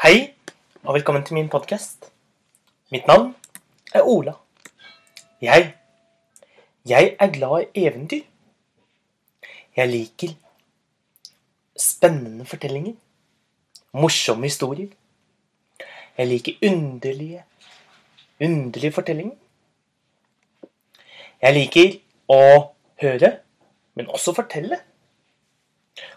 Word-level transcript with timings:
Hei, 0.00 0.32
og 0.82 0.94
velkommen 0.94 1.24
til 1.28 1.34
min 1.36 1.48
podkast. 1.52 2.06
Mitt 2.88 3.04
navn 3.06 3.34
er 3.92 4.00
Ola. 4.00 4.32
Jeg 5.42 5.74
Jeg 6.88 7.16
er 7.20 7.26
glad 7.32 7.64
i 7.74 7.84
eventyr. 7.84 8.22
Jeg 9.76 9.88
liker 9.88 10.30
spennende 11.76 12.46
fortellinger. 12.46 12.94
Morsomme 13.92 14.46
historier. 14.48 14.88
Jeg 16.18 16.26
liker 16.26 16.56
underlige, 16.70 17.44
underlige 18.40 18.92
fortellinger. 18.92 19.36
Jeg 21.42 21.54
liker 21.54 21.98
å 22.28 22.72
høre, 23.02 23.30
men 23.94 24.08
også 24.08 24.32
fortelle, 24.32 24.80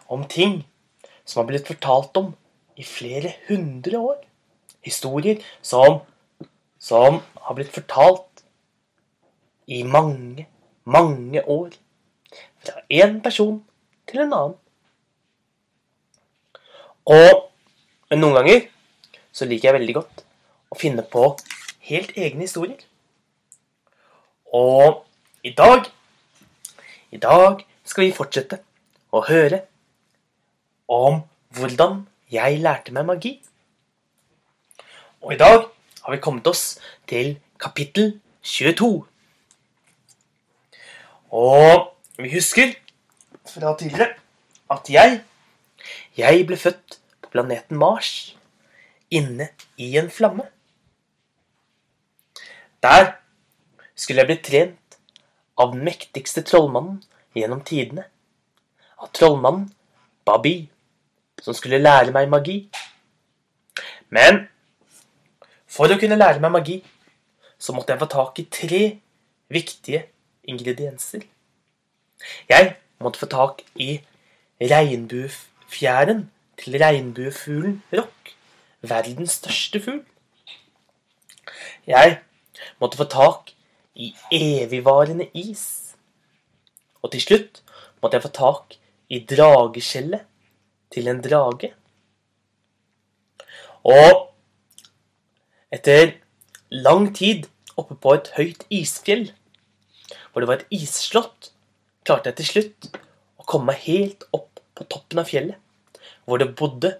om 0.07 0.23
ting 0.23 0.63
som 1.25 1.43
har 1.43 1.51
blitt 1.51 1.67
fortalt 1.67 2.23
om 2.23 2.31
i 2.77 2.83
flere 2.83 3.33
hundre 3.47 3.99
år. 3.99 4.19
Historier 4.83 5.41
som, 5.61 6.01
som 6.79 7.21
har 7.45 7.55
blitt 7.57 7.73
fortalt 7.73 8.43
i 9.67 9.83
mange, 9.83 10.47
mange 10.83 11.43
år. 11.47 11.71
Fra 12.63 12.83
én 12.91 13.21
person 13.23 13.61
til 14.07 14.25
en 14.25 14.33
annen. 14.33 14.59
Og 17.03 18.15
noen 18.15 18.37
ganger 18.37 18.67
så 19.35 19.47
liker 19.49 19.69
jeg 19.69 19.79
veldig 19.79 19.95
godt 19.97 20.23
å 20.71 20.77
finne 20.79 21.03
på 21.03 21.25
helt 21.89 22.13
egne 22.15 22.45
historier. 22.45 22.79
Og 24.53 25.03
i 25.43 25.51
dag 25.57 25.89
I 27.13 27.19
dag 27.21 27.59
skal 27.85 28.05
vi 28.07 28.15
fortsette 28.15 28.57
å 29.13 29.21
høre 29.27 29.59
om 30.89 31.19
hvordan 31.53 31.99
jeg 32.33 32.59
lærte 32.61 32.93
meg 32.95 33.05
magi. 33.05 33.33
Og 35.21 35.33
i 35.33 35.39
dag 35.39 35.67
har 36.03 36.11
vi 36.11 36.21
kommet 36.21 36.47
oss 36.47 36.79
til 37.07 37.37
kapittel 37.61 38.19
22. 38.43 39.05
Og 41.33 41.93
vi 42.17 42.33
husker 42.33 42.73
fra 43.47 43.75
tidligere 43.77 44.15
at 44.71 44.89
jeg 44.89 45.21
Jeg 46.17 46.45
ble 46.45 46.57
født 46.57 46.99
på 47.21 47.29
planeten 47.33 47.77
Mars 47.77 48.35
inne 49.09 49.47
i 49.77 49.97
en 49.97 50.09
flamme. 50.11 50.43
Der 52.83 53.15
skulle 53.95 54.21
jeg 54.21 54.29
bli 54.29 54.37
trent 54.45 54.97
av 55.57 55.73
den 55.73 55.83
mektigste 55.85 56.43
trollmannen 56.45 57.01
gjennom 57.33 57.63
tidene. 57.65 58.05
Av 59.01 59.09
trollmannen 59.13 59.71
Babi, 60.25 60.69
som 61.43 61.55
skulle 61.55 61.81
lære 61.81 62.13
meg 62.15 62.29
magi. 62.31 62.57
Men 64.13 64.45
for 65.67 65.91
å 65.91 65.99
kunne 65.99 66.19
lære 66.19 66.39
meg 66.43 66.53
magi, 66.53 66.77
så 67.59 67.75
måtte 67.75 67.93
jeg 67.93 68.01
få 68.03 68.09
tak 68.11 68.39
i 68.39 68.47
tre 68.51 68.83
viktige 69.51 70.05
ingredienser. 70.47 71.25
Jeg 72.49 72.75
måtte 73.03 73.19
få 73.19 73.27
tak 73.31 73.63
i 73.75 73.97
regnbuefjæren 74.61 76.27
til 76.61 76.77
regnbuefuglen 76.79 77.81
Rock, 77.91 78.35
verdens 78.81 79.39
største 79.41 79.81
fugl. 79.83 80.03
Jeg 81.87 82.19
måtte 82.79 82.99
få 82.99 83.07
tak 83.11 83.51
i 83.95 84.13
evigvarende 84.31 85.27
is. 85.33 85.95
Og 87.03 87.11
til 87.11 87.21
slutt 87.21 87.63
måtte 88.01 88.15
jeg 88.15 88.27
få 88.27 88.31
tak 88.35 88.77
i 89.11 89.19
drageskjellet 89.27 90.23
til 90.93 91.09
en 91.09 91.21
drage. 91.23 91.73
Og 93.83 94.29
etter 95.73 96.13
lang 96.69 97.09
tid 97.15 97.47
oppe 97.77 97.97
på 97.97 98.13
et 98.15 98.29
høyt 98.37 98.67
isfjell, 98.69 99.31
hvor 100.31 100.43
det 100.43 100.49
var 100.49 100.61
et 100.61 100.77
isslott, 100.77 101.51
klarte 102.05 102.31
jeg 102.31 102.39
til 102.39 102.49
slutt 102.51 102.89
å 103.41 103.47
komme 103.49 103.71
meg 103.71 103.83
helt 103.87 104.27
opp 104.35 104.61
på 104.77 104.87
toppen 104.89 105.21
av 105.21 105.29
fjellet, 105.29 105.57
hvor 106.25 106.39
det 106.41 106.53
bodde 106.57 106.95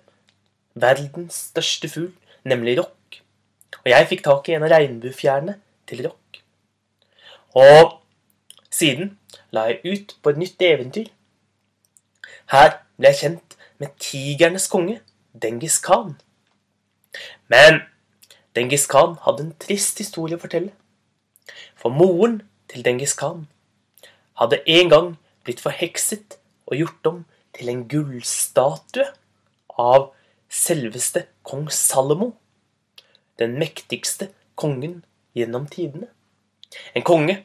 verdens 0.74 1.38
største 1.52 1.90
fugl, 1.92 2.12
nemlig 2.50 2.78
rock. 2.82 3.22
Og 3.84 3.90
jeg 3.92 4.10
fikk 4.10 4.24
tak 4.26 4.50
i 4.50 4.58
en 4.58 4.66
av 4.66 4.74
regnbuefjærene 4.74 5.58
til 5.90 6.06
rock. 6.08 6.40
Og 7.60 8.00
siden 8.74 9.14
la 9.54 9.68
jeg 9.70 9.82
ut 9.86 10.16
på 10.22 10.34
et 10.34 10.40
nytt 10.42 10.66
eventyr. 10.66 11.10
Her 12.54 12.80
ble 12.98 13.12
jeg 13.12 13.22
kjent 13.22 13.58
med 13.84 13.92
tigernes 14.00 14.70
konge, 14.72 15.02
Dengis 15.36 15.82
Khan. 15.84 16.16
Men 17.52 17.82
Dengis 18.56 18.88
Khan 18.88 19.18
hadde 19.26 19.44
en 19.44 19.56
trist 19.60 20.00
historie 20.00 20.38
å 20.40 20.42
fortelle. 20.42 20.72
For 21.76 21.92
moren 21.92 22.40
til 22.72 22.86
Dengis 22.86 23.16
Khan 23.20 23.44
hadde 24.40 24.62
en 24.78 24.94
gang 24.94 25.10
blitt 25.44 25.60
forhekset 25.60 26.38
og 26.70 26.80
gjort 26.80 27.12
om 27.12 27.20
til 27.54 27.70
en 27.74 27.84
gullstatue 27.92 29.10
av 29.78 30.14
selveste 30.54 31.26
kong 31.44 31.68
Salomo, 31.74 32.32
den 33.42 33.58
mektigste 33.60 34.30
kongen 34.56 35.02
gjennom 35.36 35.68
tidene. 35.68 36.08
En 36.96 37.04
konge 37.06 37.42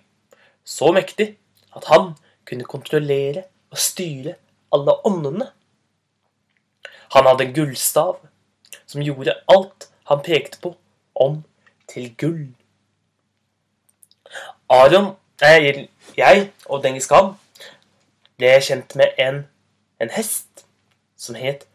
så 0.64 0.92
mektig 0.94 1.32
at 1.74 1.88
han 1.90 2.12
kunne 2.48 2.68
kontrollere 2.68 3.48
og 3.72 3.80
styre 3.80 4.38
alle 4.72 4.94
åndene. 5.08 5.48
Han 7.14 7.26
hadde 7.26 7.48
en 7.48 7.54
gullstav 7.56 8.18
som 8.86 9.04
gjorde 9.04 9.36
alt 9.48 9.88
han 10.08 10.22
pekte 10.24 10.60
på, 10.62 10.74
om 11.14 11.42
til 11.88 12.12
gull. 12.20 12.46
Aron, 14.68 15.14
nei, 15.40 15.88
jeg 16.16 16.48
og 16.66 16.82
Dengis 16.84 17.08
Khan 17.08 17.34
ble 18.38 18.52
kjent 18.64 18.94
med 19.00 19.16
en, 19.20 19.42
en 20.00 20.12
hest 20.14 20.64
som 21.18 21.36
het 21.38 21.66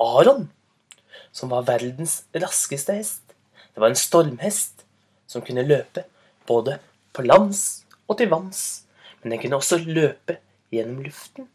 Aron. 0.00 0.48
Som 1.32 1.52
var 1.52 1.68
verdens 1.68 2.24
raskeste 2.34 2.96
hest. 2.96 3.22
Det 3.70 3.80
var 3.80 3.92
en 3.92 3.98
stormhest 3.98 4.84
som 5.30 5.44
kunne 5.46 5.62
løpe 5.62 6.02
både 6.48 6.80
på 7.14 7.22
lands 7.22 7.84
og 8.08 8.18
til 8.18 8.32
vanns. 8.32 8.84
Men 9.22 9.36
den 9.36 9.42
kunne 9.42 9.60
også 9.60 9.78
løpe 9.84 10.40
gjennom 10.72 11.04
luften. 11.04 11.46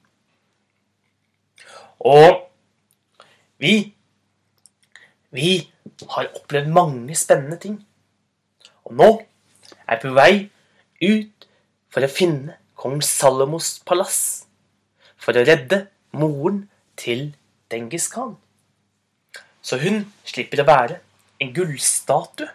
Og 1.99 2.45
vi 3.57 3.93
Vi 5.35 5.71
har 6.09 6.29
opplevd 6.35 6.69
mange 6.71 7.15
spennende 7.15 7.57
ting. 7.59 7.79
Og 8.87 8.93
nå 8.95 9.09
er 9.87 9.99
vi 9.99 10.07
på 10.07 10.13
vei 10.15 10.33
ut 11.03 11.47
for 11.91 12.05
å 12.05 12.11
finne 12.11 12.55
kong 12.79 13.01
Salomos 13.03 13.79
palass. 13.87 14.45
For 15.19 15.35
å 15.35 15.43
redde 15.43 15.87
moren 16.15 16.65
til 16.95 17.33
Dengis 17.71 18.07
Khan. 18.13 18.37
Så 19.65 19.79
hun 19.81 20.05
slipper 20.23 20.61
å 20.61 20.67
være 20.69 20.99
en 21.41 21.51
gullstatue. 21.55 22.47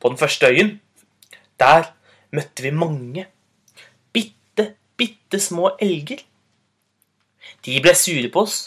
På 0.00 0.10
den 0.10 0.18
første 0.18 0.50
øyen, 0.50 0.80
der 1.60 1.92
møtte 2.34 2.64
vi 2.64 2.72
mange 2.74 3.26
bitte, 4.14 4.72
bitte 4.96 5.38
små 5.42 5.76
elger. 5.78 6.24
De 7.66 7.78
ble 7.82 7.94
sure 7.94 8.30
på 8.32 8.46
oss 8.46 8.58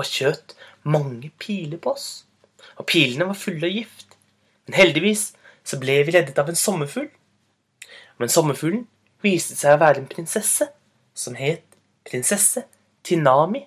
og 0.00 0.08
skjøt 0.08 0.54
mange 0.82 1.30
piler 1.38 1.78
på 1.78 1.94
oss. 1.94 2.24
Og 2.80 2.86
pilene 2.88 3.28
var 3.28 3.38
fulle 3.38 3.68
av 3.68 3.74
gift. 3.74 4.16
Men 4.66 4.78
heldigvis 4.80 5.30
så 5.66 5.78
ble 5.80 6.00
vi 6.06 6.14
reddet 6.16 6.38
av 6.40 6.48
en 6.48 6.58
sommerfugl. 6.58 7.10
Men 8.20 8.32
sommerfuglen 8.32 8.86
viste 9.24 9.56
seg 9.56 9.76
å 9.76 9.82
være 9.82 10.02
en 10.02 10.10
prinsesse 10.10 10.70
som 11.16 11.36
het 11.36 11.64
prinsesse 12.08 12.64
Tinami. 13.04 13.66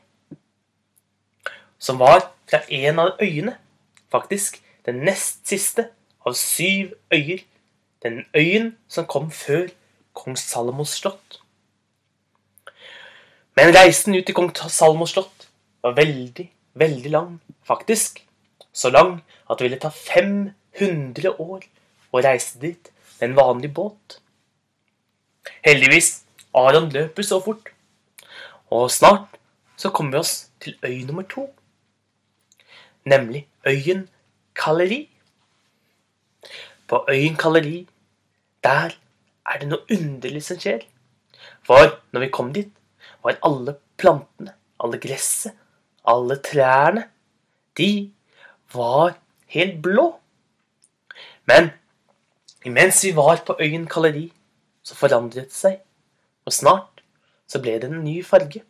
Som 1.77 1.99
var 2.01 2.29
fra 2.49 2.63
en 2.69 3.01
av 3.03 3.21
øyene. 3.21 3.57
Faktisk 4.13 4.61
den 4.85 5.03
nest 5.07 5.41
siste 5.49 5.89
av 6.25 6.37
syv 6.37 6.93
øyer. 7.13 7.45
Den 8.03 8.25
øyen 8.35 8.75
som 8.87 9.07
kom 9.09 9.31
før 9.31 9.69
kong 10.13 10.37
Salomos 10.37 10.97
slott. 10.99 11.39
Men 13.55 13.73
reisen 13.75 14.15
ut 14.15 14.25
til 14.25 14.35
kong 14.35 14.51
Salomos 14.53 15.13
slott 15.15 15.42
var 15.83 15.95
veldig, 15.97 16.47
veldig 16.73 17.11
lang. 17.11 17.37
Faktisk 17.67 18.23
så 18.73 18.89
lang 18.89 19.21
at 19.49 19.59
det 19.59 19.67
ville 19.67 19.79
ta 19.81 19.91
500 19.93 21.35
år 21.39 21.65
å 22.13 22.21
reise 22.23 22.59
dit 22.61 22.89
med 23.19 23.29
en 23.29 23.37
vanlig 23.37 23.73
båt. 23.75 24.19
Heldigvis 25.65 26.23
Aron 26.55 26.89
løper 26.93 27.25
så 27.25 27.39
fort, 27.43 27.71
og 28.71 28.91
snart 28.91 29.39
så 29.77 29.89
kommer 29.89 30.17
vi 30.17 30.21
oss 30.21 30.33
til 30.63 30.77
øy 30.85 31.03
nummer 31.07 31.25
to. 31.29 31.47
Nemlig 33.05 33.47
øyen 33.67 34.07
Kaleri. 34.55 35.09
På 36.87 37.05
øyen 37.09 37.35
Kaleri, 37.35 37.87
der 38.63 38.95
er 39.45 39.59
det 39.59 39.67
noe 39.67 39.83
underlig 39.91 40.43
som 40.45 40.59
skjer. 40.59 40.85
For 41.67 41.97
når 42.13 42.25
vi 42.25 42.31
kom 42.31 42.53
dit, 42.55 42.71
var 43.23 43.39
alle 43.43 43.75
plantene, 43.97 44.53
alle 44.79 44.99
gresset, 44.99 45.55
alle 46.07 46.37
trærne, 46.43 47.07
de 47.77 48.11
var 48.73 49.17
helt 49.47 49.81
blå. 49.81 50.19
Men 51.45 51.69
imens 52.65 53.03
vi 53.03 53.15
var 53.15 53.43
på 53.45 53.55
øyen 53.59 53.87
Kaleri, 53.87 54.31
så 54.83 54.95
forandret 54.95 55.49
det 55.49 55.55
seg, 55.55 55.79
og 56.45 56.53
snart 56.53 57.03
så 57.47 57.61
ble 57.61 57.77
det 57.79 57.89
en 57.91 58.03
ny 58.03 58.19
farge. 58.25 58.63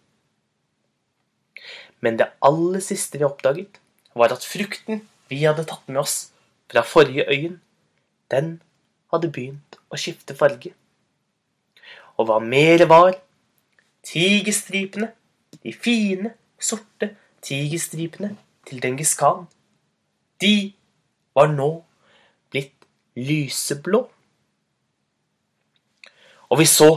Men 2.02 2.20
det 2.20 2.32
aller 2.44 2.84
siste 2.84 3.18
vi 3.18 3.26
oppdaget, 3.26 3.80
var 4.16 4.34
at 4.34 4.46
frukten 4.46 5.02
vi 5.30 5.42
hadde 5.44 5.66
tatt 5.66 5.88
med 5.90 6.04
oss 6.04 6.18
fra 6.70 6.84
forrige 6.86 7.26
øyen, 7.30 7.62
den 8.32 8.60
hadde 9.14 9.32
begynt 9.34 9.78
å 9.90 9.98
skifte 9.98 10.36
farge. 10.38 10.74
Og 12.18 12.28
hva 12.30 12.38
mer 12.44 12.86
var, 12.90 13.16
tigerstripene, 14.06 15.10
de 15.64 15.74
fine, 15.74 16.34
sorte 16.60 17.14
tigerstripene 17.44 18.36
til 18.68 18.82
Dengis 18.84 19.14
Khan, 19.20 19.46
de 20.42 20.74
var 21.36 21.52
nå 21.52 21.70
blitt 22.52 22.88
lyseblå. 23.16 24.04
Og 26.50 26.60
vi 26.60 26.66
så 26.70 26.90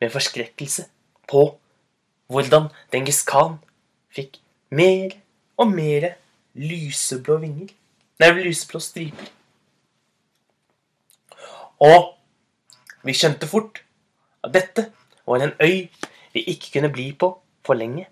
med 0.00 0.10
forskrekkelse 0.10 0.86
på 1.30 1.44
hvordan 2.32 2.70
Dengis 2.92 3.22
Khan 3.28 3.58
fikk 4.14 4.40
mer 4.70 5.14
og 5.60 5.70
mer 5.70 6.14
lyseblå 6.54 7.38
vinger. 7.42 7.70
Nei, 8.20 8.30
lyseblå 8.46 8.80
striper. 8.80 9.30
Og 11.84 12.14
vi 13.04 13.14
skjønte 13.16 13.48
fort 13.50 13.82
at 14.44 14.54
dette 14.54 14.88
var 15.26 15.42
en 15.42 15.54
øy 15.60 15.90
vi 16.34 16.42
ikke 16.50 16.70
kunne 16.76 16.92
bli 16.92 17.12
på 17.18 17.30
for 17.66 17.78
lenge. 17.78 18.06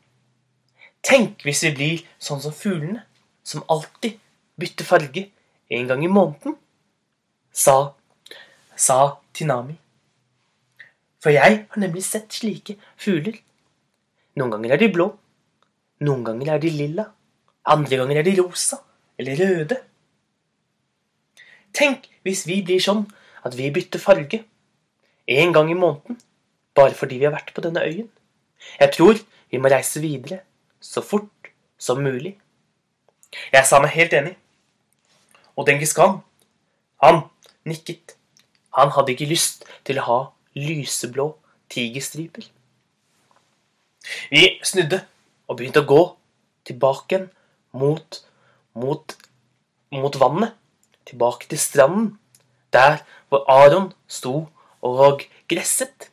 Tenk 1.02 1.42
hvis 1.46 1.64
vi 1.66 1.72
blir 1.76 2.02
sånn 2.22 2.42
som 2.42 2.54
fuglene, 2.54 3.02
som 3.42 3.64
alltid 3.72 4.20
bytter 4.60 4.86
farge 4.86 5.26
en 5.72 5.88
gang 5.88 6.04
i 6.04 6.10
måneden, 6.10 6.54
sa, 7.52 7.94
sa 8.78 8.98
Tinami. 9.34 9.74
For 11.22 11.34
jeg 11.34 11.64
har 11.70 11.80
nemlig 11.80 12.04
sett 12.06 12.34
slike 12.34 12.76
fugler. 13.00 13.34
Noen 14.38 14.54
ganger 14.54 14.74
er 14.74 14.82
de 14.82 14.88
blå, 14.94 15.08
noen 16.06 16.22
ganger 16.26 16.54
er 16.54 16.62
de 16.62 16.70
lilla, 16.72 17.08
andre 17.68 17.98
ganger 18.00 18.20
er 18.20 18.26
de 18.26 18.36
rosa 18.38 18.78
eller 19.18 19.38
røde. 19.38 19.78
Tenk 21.74 22.08
hvis 22.26 22.46
vi 22.46 22.60
blir 22.66 22.82
sånn 22.82 23.04
at 23.42 23.54
vi 23.58 23.70
bytter 23.74 24.02
farge 24.02 24.42
en 25.32 25.54
gang 25.54 25.70
i 25.70 25.78
måneden 25.78 26.18
bare 26.76 26.96
fordi 26.96 27.18
vi 27.20 27.26
har 27.28 27.34
vært 27.34 27.52
på 27.54 27.62
denne 27.64 27.82
øyen. 27.84 28.08
Jeg 28.80 28.94
tror 28.94 29.18
vi 29.50 29.60
må 29.60 29.70
reise 29.72 30.00
videre 30.02 30.40
så 30.82 31.00
fort 31.00 31.52
som 31.78 32.02
mulig. 32.02 32.36
Jeg 33.52 33.66
sa 33.66 33.80
meg 33.80 33.94
helt 33.94 34.14
enig. 34.16 34.34
Og 35.56 35.66
Dengis 35.68 35.94
Khan, 35.96 36.20
han 37.02 37.24
nikket. 37.68 38.16
Han 38.76 38.92
hadde 38.94 39.14
ikke 39.14 39.30
lyst 39.30 39.66
til 39.86 40.00
å 40.00 40.06
ha 40.06 40.18
lyseblå 40.56 41.28
tigerstriper. 41.72 42.46
Vi 44.32 44.42
snudde 44.66 45.02
og 45.46 45.58
begynte 45.58 45.82
å 45.84 45.88
gå 45.88 46.00
tilbake 46.68 47.26
mot, 47.76 48.18
mot, 48.74 49.16
mot 49.92 50.18
vannet. 50.20 50.56
Tilbake 51.08 51.48
til 51.50 51.58
stranden, 51.58 52.12
der 52.72 53.02
hvor 53.28 53.44
Aron 53.50 53.90
sto 54.08 54.46
og 54.82 55.24
gresset. 55.50 56.08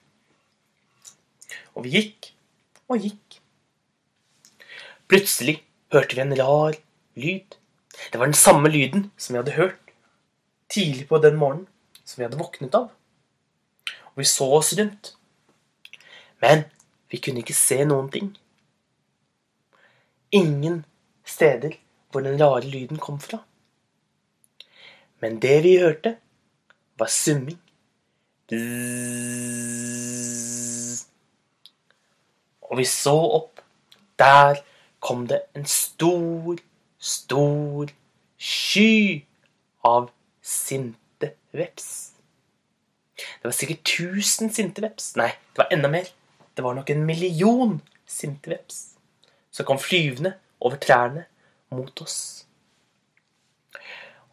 Og 1.75 1.86
vi 1.86 1.95
gikk 1.95 2.31
og 2.89 3.06
gikk. 3.06 3.29
Plutselig 5.10 5.56
hørte 5.90 6.16
vi 6.16 6.22
en 6.22 6.36
rar 6.38 6.76
lyd. 7.18 7.56
Det 8.12 8.20
var 8.20 8.30
den 8.30 8.38
samme 8.38 8.70
lyden 8.70 9.08
som 9.18 9.34
vi 9.34 9.40
hadde 9.42 9.58
hørt 9.58 9.94
tidlig 10.70 11.08
på 11.10 11.18
den 11.18 11.40
morgenen 11.42 11.66
som 12.06 12.22
vi 12.22 12.28
hadde 12.28 12.38
våknet 12.38 12.76
av. 12.78 12.92
Og 14.14 14.22
vi 14.22 14.28
så 14.30 14.46
oss 14.60 14.76
rundt. 14.78 15.16
Men 16.42 16.64
vi 17.10 17.18
kunne 17.18 17.42
ikke 17.42 17.58
se 17.58 17.82
noen 17.90 18.12
ting. 18.14 18.30
Ingen 20.32 20.84
steder 21.26 21.80
hvor 22.12 22.22
den 22.26 22.38
rare 22.42 22.70
lyden 22.70 23.02
kom 23.02 23.18
fra. 23.22 23.42
Men 25.20 25.42
det 25.42 25.58
vi 25.66 25.80
hørte, 25.82 26.16
var 27.02 27.10
summing. 27.10 27.58
Og 32.70 32.78
vi 32.78 32.86
så 32.86 33.18
opp. 33.42 33.62
Der 34.20 34.62
kom 35.00 35.25
det 35.28 35.42
en 35.56 35.66
stor, 35.66 36.60
stor 37.00 37.92
sky 38.40 39.25
av 39.86 40.10
sinte 40.42 41.34
veps. 41.56 41.90
Det 43.19 43.48
var 43.48 43.56
sikkert 43.56 43.84
1000 43.84 44.54
sinte 44.56 44.84
veps. 44.84 45.13
Nei, 45.19 45.31
det 45.54 45.63
var 45.63 45.74
enda 45.75 45.92
mer. 45.92 46.07
Det 46.56 46.63
var 46.63 46.75
nok 46.75 46.90
en 46.92 47.06
million 47.07 47.80
sinte 48.10 48.51
veps 48.51 48.96
som 49.51 49.66
kom 49.66 49.80
flyvende 49.81 50.36
over 50.62 50.80
trærne 50.81 51.25
mot 51.72 52.02
oss. 52.04 52.45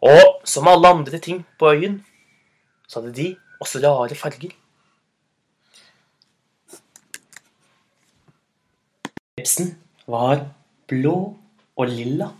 Og 0.03 0.43
som 0.47 0.69
alle 0.69 0.89
andre 0.93 1.19
ting 1.23 1.43
på 1.59 1.73
øyen, 1.73 2.05
så 2.87 3.01
hadde 3.01 3.15
de 3.17 3.33
også 3.61 3.81
rare 3.83 4.15
farger. 4.15 4.53
Vepsen 9.37 9.75
var 10.07 10.47
blå 10.89 11.17
og 11.77 11.89
lilla. 11.89 12.31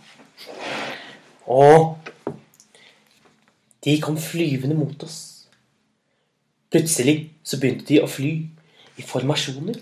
Og 1.47 1.97
de 3.83 4.01
kom 4.01 4.17
flyvende 4.17 4.75
mot 4.75 5.03
oss. 5.03 5.47
Plutselig 6.71 7.31
så 7.43 7.59
begynte 7.59 7.87
de 7.87 8.01
å 8.03 8.09
fly 8.11 8.31
i 8.99 9.05
formasjoner. 9.05 9.79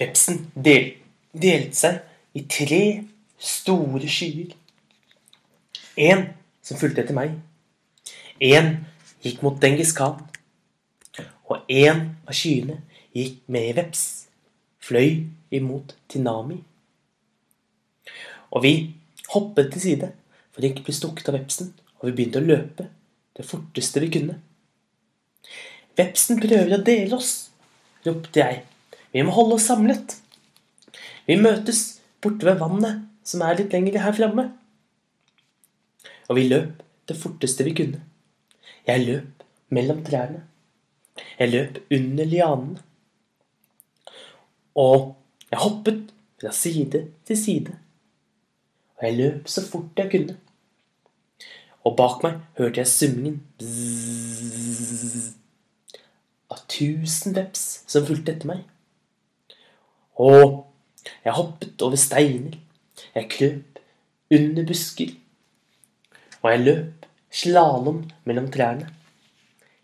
Vepsen 0.00 0.46
del, 0.54 0.94
delte 1.32 1.76
seg 1.76 2.38
i 2.38 2.44
tre 2.48 2.82
store 3.36 4.08
skyer. 4.08 4.54
En 6.00 6.30
som 6.64 6.80
fulgte 6.80 7.04
etter 7.04 7.16
meg. 7.16 7.36
En 8.40 8.78
gikk 9.22 9.42
mot 9.44 9.58
Dengis 9.60 9.92
Khan. 9.96 10.22
Og 11.52 11.68
en 11.68 12.06
av 12.24 12.32
skyene 12.32 12.78
gikk 13.12 13.42
med 13.52 13.74
veps, 13.76 14.04
fløy 14.80 15.26
imot 15.54 15.94
Tinami. 16.10 16.58
Og 18.52 18.64
vi 18.64 18.72
hoppet 19.32 19.72
til 19.72 19.84
side 19.84 20.10
for 20.52 20.62
å 20.62 20.68
ikke 20.68 20.84
bli 20.86 20.96
stukket 20.96 21.30
av 21.30 21.38
vepsen, 21.38 21.72
og 22.00 22.08
vi 22.08 22.16
begynte 22.16 22.42
å 22.42 22.46
løpe 22.46 22.88
det 23.36 23.46
forteste 23.48 24.02
vi 24.02 24.10
kunne. 24.12 24.36
Vepsen 25.96 26.40
prøver 26.40 26.76
å 26.76 26.84
dele 26.84 27.16
oss, 27.16 27.32
ropte 28.06 28.40
jeg. 28.40 28.62
Vi 29.12 29.24
må 29.24 29.34
holde 29.36 29.58
oss 29.58 29.68
samlet. 29.68 30.16
Vi 31.28 31.36
møtes 31.40 31.82
borte 32.24 32.48
ved 32.48 32.60
vannet, 32.60 33.04
som 33.24 33.44
er 33.44 33.58
litt 33.58 33.74
lenger 33.74 34.00
her 34.02 34.16
framme. 34.16 34.48
Og 36.28 36.38
vi 36.38 36.48
løp 36.48 36.80
det 37.08 37.18
forteste 37.18 37.64
vi 37.66 37.74
kunne. 37.76 38.00
Jeg 38.88 39.04
løp 39.04 39.44
mellom 39.72 40.00
trærne. 40.04 40.42
Jeg 41.38 41.52
løp 41.52 41.80
under 41.92 42.28
lianene. 42.28 42.80
Og 44.80 45.12
jeg 45.52 45.60
hoppet 45.60 46.12
fra 46.40 46.52
side 46.56 47.06
til 47.28 47.38
side. 47.38 47.76
Og 48.96 49.06
jeg 49.06 49.18
løp 49.18 49.48
så 49.48 49.64
fort 49.66 49.98
jeg 50.00 50.10
kunne. 50.10 50.36
Og 51.84 51.96
bak 51.98 52.22
meg 52.24 52.40
hørte 52.58 52.80
jeg 52.80 52.88
summingen 52.88 53.40
Bzzz, 53.60 55.32
av 56.52 56.62
tusen 56.70 57.34
veps 57.36 57.82
som 57.90 58.06
fulgte 58.06 58.36
etter 58.36 58.48
meg. 58.48 58.62
Og 60.22 60.62
jeg 61.24 61.36
hoppet 61.36 61.82
over 61.82 61.98
steiner. 62.00 62.56
Jeg 63.12 63.30
krøp 63.32 63.80
under 64.32 64.66
busker. 64.68 65.12
Og 66.42 66.50
jeg 66.52 66.64
løp 66.64 67.08
slalåm 67.32 68.04
mellom 68.28 68.48
trærne. 68.52 68.88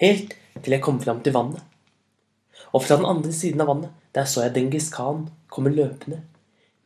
Helt 0.01 0.37
til 0.63 0.75
jeg 0.77 0.85
kom 0.85 1.01
fram 1.03 1.21
til 1.25 1.35
vannet. 1.35 1.65
Og 2.73 2.83
fra 2.85 2.99
den 2.99 3.09
andre 3.09 3.33
siden 3.33 3.63
av 3.63 3.71
vannet, 3.71 3.93
der 4.15 4.29
så 4.29 4.45
jeg 4.45 4.55
Dengis 4.57 4.91
Khan 4.93 5.29
komme 5.53 5.73
løpende 5.73 6.23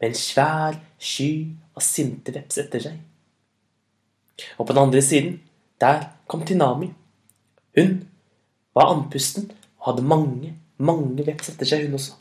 med 0.01 0.11
en 0.11 0.19
svær 0.19 0.79
sky 0.99 1.31
av 1.77 1.85
sinte 1.87 2.35
veps 2.35 2.59
etter 2.63 2.83
seg. 2.83 2.97
Og 4.59 4.67
på 4.67 4.73
den 4.73 4.83
andre 4.83 5.03
siden, 5.05 5.39
der 5.81 6.09
kom 6.31 6.45
Tinami. 6.47 6.91
Hun 7.79 8.03
var 8.75 8.91
andpusten 8.93 9.51
og 9.79 9.93
hadde 9.93 10.07
mange, 10.07 10.53
mange 10.79 11.27
veps 11.27 11.53
etter 11.53 11.69
seg, 11.69 11.87
hun 11.87 11.99
også. 11.99 12.19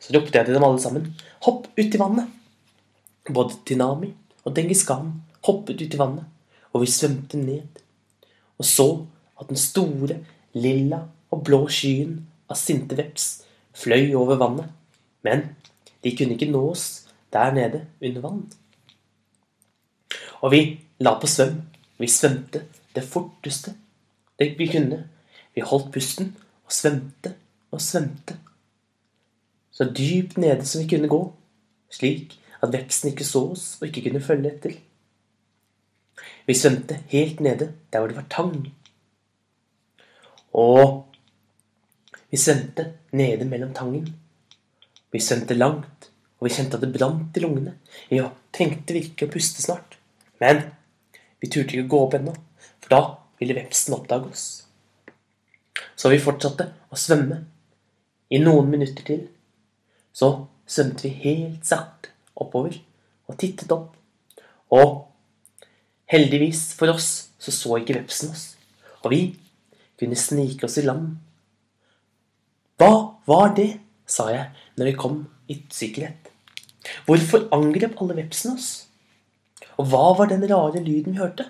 Så 0.00 0.14
ropte 0.14 0.38
jeg 0.38 0.48
til 0.48 0.56
dem 0.56 0.66
alle 0.66 0.80
sammen. 0.80 1.12
Hopp 1.44 1.68
ut 1.76 1.94
i 1.94 2.00
vannet! 2.00 2.30
Både 3.24 3.56
Tinami 3.64 4.10
og 4.44 4.52
Dengis 4.56 4.84
Khan 4.84 5.14
hoppet 5.46 5.80
ut 5.80 5.94
i 5.94 6.00
vannet, 6.00 6.24
og 6.72 6.82
vi 6.82 6.90
svømte 6.90 7.40
ned. 7.40 7.80
Og 8.60 8.68
så 8.68 8.88
at 9.40 9.50
den 9.50 9.60
store, 9.60 10.20
lilla 10.54 11.02
og 11.34 11.42
blå 11.46 11.64
skyen 11.72 12.20
av 12.50 12.58
sinte 12.60 12.96
veps 12.98 13.44
fløy 13.74 14.14
over 14.18 14.38
vannet. 14.40 14.70
Men 15.24 15.48
de 16.04 16.12
kunne 16.16 16.36
ikke 16.36 16.52
nå 16.52 16.62
oss 16.70 17.06
der 17.32 17.54
nede 17.54 17.84
under 18.00 18.20
vann. 18.20 18.42
Og 20.44 20.52
vi 20.52 20.62
la 21.00 21.16
på 21.18 21.30
svøm. 21.30 21.62
Vi 21.98 22.10
svømte 22.10 22.64
det 22.94 23.04
forteste 23.08 23.74
det 24.38 24.54
vi 24.58 24.68
kunne. 24.68 25.04
Vi 25.54 25.62
holdt 25.64 25.92
pusten 25.94 26.34
og 26.66 26.72
svømte 26.72 27.34
og 27.70 27.80
svømte. 27.80 28.36
Så 29.74 29.84
dypt 29.90 30.38
nede 30.38 30.66
som 30.66 30.82
vi 30.82 30.88
kunne 30.88 31.10
gå, 31.10 31.22
slik 31.90 32.38
at 32.62 32.72
vepsen 32.72 33.10
ikke 33.10 33.26
så 33.26 33.48
oss 33.54 33.64
og 33.80 33.88
ikke 33.88 34.08
kunne 34.08 34.22
følge 34.22 34.52
etter. 34.52 34.76
Vi 36.46 36.54
svømte 36.54 37.00
helt 37.08 37.40
nede 37.40 37.72
der 37.92 37.98
hvor 37.98 38.08
det 38.08 38.16
var 38.16 38.28
tang. 38.30 38.68
Og 40.52 41.06
vi 42.34 42.38
svømte 42.40 42.88
nede 43.14 43.46
mellom 43.46 43.70
tangen. 43.74 44.08
Vi 45.14 45.20
svømte 45.22 45.54
langt, 45.54 46.08
og 46.40 46.48
vi 46.48 46.54
kjente 46.56 46.74
at 46.74 46.82
det 46.82 46.90
brant 46.96 47.36
i 47.38 47.42
lungene. 47.44 47.76
Vi 48.10 48.18
trengte 48.50 48.96
virkelig 48.96 49.28
å 49.28 49.30
puste 49.30 49.62
snart. 49.62 49.92
Men 50.42 50.64
vi 51.38 51.46
turte 51.46 51.76
ikke 51.76 51.84
å 51.84 51.92
gå 51.92 52.00
opp 52.08 52.16
ennå, 52.18 52.32
for 52.82 52.90
da 52.90 52.98
ville 53.38 53.54
vepsen 53.54 53.94
oppdage 53.94 54.32
oss. 54.32 54.46
Så 55.94 56.10
vi 56.10 56.18
fortsatte 56.18 56.66
å 56.90 56.98
svømme. 56.98 57.38
I 58.34 58.40
noen 58.42 58.66
minutter 58.72 59.06
til 59.06 59.20
så 60.10 60.32
svømte 60.66 61.06
vi 61.06 61.12
helt 61.22 61.68
sakte 61.68 62.10
oppover 62.34 62.80
og 63.30 63.38
tittet 63.38 63.70
opp. 63.76 63.92
Og 64.74 65.04
heldigvis 66.10 66.72
for 66.74 66.90
oss 66.96 67.12
så 67.38 67.54
så 67.54 67.78
ikke 67.78 68.00
vepsen 68.00 68.34
oss, 68.34 68.56
og 69.04 69.14
vi 69.14 69.20
kunne 70.00 70.18
snike 70.18 70.66
oss 70.66 70.80
i 70.82 70.86
land. 70.88 71.14
Hva 72.78 72.92
var 73.26 73.54
det? 73.56 73.80
sa 74.06 74.26
jeg 74.28 74.50
når 74.76 74.90
vi 74.90 74.96
kom 75.00 75.20
i 75.48 75.54
sikkerhet. 75.72 76.28
Hvorfor 77.06 77.46
angrep 77.56 77.94
alle 78.02 78.16
vepsene 78.18 78.58
oss? 78.58 78.70
Og 79.80 79.88
hva 79.90 80.10
var 80.18 80.28
den 80.30 80.44
rare 80.50 80.82
lyden 80.84 81.14
vi 81.14 81.22
hørte? 81.22 81.46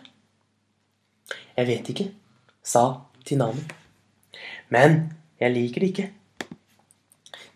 Jeg 1.56 1.66
vet 1.66 1.90
ikke, 1.90 2.06
sa 2.62 2.84
Tinami. 3.26 3.64
Men 4.70 5.14
jeg 5.40 5.54
liker 5.54 5.82
det 5.82 5.90
ikke. 5.90 6.06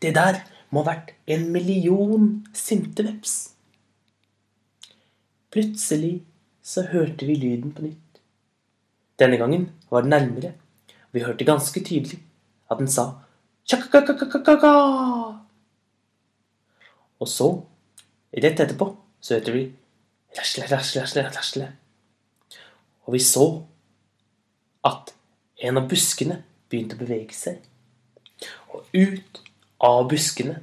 Det 0.03 0.15
der 0.15 0.43
må 0.71 0.83
ha 0.83 0.93
vært 0.93 1.15
en 1.31 1.49
million 1.55 2.29
sinte 2.55 3.07
veps. 3.07 3.37
Plutselig 5.55 6.19
så 6.63 6.85
hørte 6.91 7.27
vi 7.27 7.39
lyden 7.39 7.73
på 7.73 7.87
nytt. 7.87 8.21
Denne 9.19 9.39
gangen 9.41 9.71
var 9.91 10.05
den 10.05 10.15
nærmere. 10.15 10.53
og 11.09 11.17
Vi 11.17 11.25
hørte 11.25 11.49
ganske 11.49 11.81
tydelig 11.81 12.21
at 12.71 12.79
den 12.79 12.91
sa 12.91 13.28
Tjakakakakaka. 13.69 14.73
Og 17.19 17.29
så, 17.29 17.49
rett 18.33 18.61
etterpå, 18.63 18.87
så 19.21 19.37
heter 19.37 19.57
vi 19.57 19.65
rasle, 20.39 20.65
rasle, 20.71 21.03
rasle, 21.03 21.25
rasle. 21.35 21.69
Og 23.05 23.17
vi 23.17 23.21
så 23.25 23.47
at 24.89 25.13
en 25.69 25.81
av 25.81 25.89
buskene 25.91 26.43
begynte 26.71 26.97
å 26.97 27.03
bevege 27.03 27.37
seg. 27.37 27.59
Og 28.73 28.89
ut 28.95 29.41
av 29.85 30.07
buskene 30.09 30.61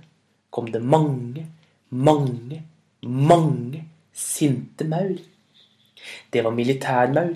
kom 0.53 0.71
det 0.71 0.81
mange, 0.81 1.45
mange, 1.89 2.62
mange 3.03 3.83
sinte 4.15 4.88
maur. 4.88 5.17
Det 6.31 6.43
var 6.45 6.55
militærmaur, 6.55 7.35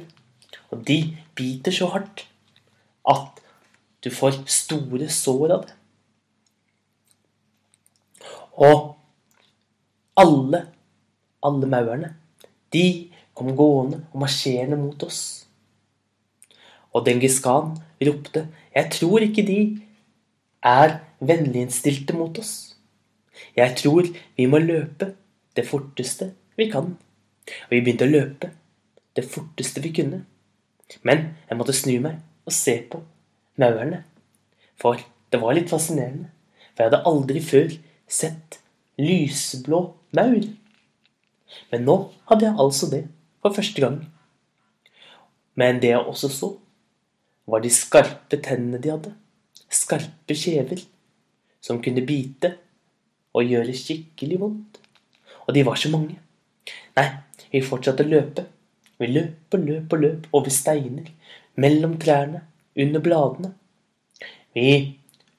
og 0.70 0.82
de 0.88 1.02
biter 1.36 1.74
så 1.74 1.90
hardt 1.94 2.26
at 3.10 3.42
du 4.04 4.10
får 4.14 4.44
store 4.48 5.10
sår 5.12 5.54
av 5.56 5.66
det. 5.68 5.76
Og 8.60 8.96
alle, 10.20 10.64
alle 11.44 11.70
maurene, 11.72 12.14
de 12.74 12.86
kom 13.34 13.54
gående 13.56 14.02
og 14.12 14.24
marsjerende 14.24 14.80
mot 14.80 15.04
oss. 15.08 15.22
Og 16.94 17.06
Dengis 17.06 17.40
Khan 17.40 17.78
ropte, 18.02 18.48
'Jeg 18.76 18.92
tror 18.92 19.20
ikke 19.20 19.46
de 19.48 19.82
er 20.64 21.00
vennliginnstilte 21.20 22.14
mot 22.14 22.40
oss.' 22.40 22.76
'Jeg 23.56 23.78
tror 23.78 24.04
vi 24.38 24.46
må 24.46 24.58
løpe 24.58 25.16
det 25.56 25.68
forteste 25.68 26.34
vi 26.58 26.70
kan.' 26.72 26.98
Og 27.50 27.72
vi 27.72 27.82
begynte 27.82 28.06
å 28.06 28.12
løpe 28.12 28.52
det 29.16 29.26
forteste 29.26 29.82
vi 29.82 29.94
kunne. 29.94 30.26
Men 31.04 31.36
jeg 31.50 31.58
måtte 31.58 31.74
snu 31.74 32.00
meg 32.00 32.20
og 32.46 32.54
se 32.54 32.76
på 32.92 33.02
maurene. 33.60 34.04
For 34.80 35.00
det 35.32 35.42
var 35.42 35.56
litt 35.58 35.72
fascinerende. 35.72 36.30
For 36.74 36.86
jeg 36.86 36.92
hadde 36.92 37.06
aldri 37.12 37.44
før 37.44 37.76
sett 38.10 38.60
lyseblå 39.00 39.82
maur. 40.18 40.48
Men 41.72 41.86
nå 41.86 41.98
hadde 42.30 42.48
jeg 42.48 42.62
altså 42.62 42.90
det 42.92 43.04
for 43.44 43.56
første 43.56 43.84
gang. 43.84 44.00
Men 45.60 45.82
det 45.84 45.92
jeg 45.92 46.00
også 46.00 46.30
så, 46.32 46.54
var 47.50 47.64
de 47.64 47.72
skarpe 47.74 48.38
tennene 48.44 48.80
de 48.82 48.94
hadde. 48.94 49.14
Skarpe 49.70 50.36
kjever 50.38 50.82
som 51.62 51.82
kunne 51.84 52.06
bite 52.08 52.54
og 53.36 53.50
gjøre 53.50 53.76
skikkelig 53.76 54.40
vondt. 54.42 54.80
Og 55.48 55.56
de 55.56 55.66
var 55.66 55.80
så 55.82 55.92
mange. 55.92 56.16
Nei, 56.98 57.08
vi 57.52 57.62
fortsatte 57.66 58.06
å 58.06 58.10
løpe. 58.10 58.46
Vi 59.00 59.10
løp 59.10 59.56
og 59.56 59.66
løp 59.66 59.94
og 59.96 60.04
løp 60.04 60.28
over 60.36 60.54
steiner, 60.54 61.08
mellom 61.60 61.96
trærne, 62.02 62.44
under 62.80 63.04
bladene. 63.04 63.54
Vi 64.56 64.72